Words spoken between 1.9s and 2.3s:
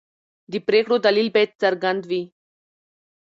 وي.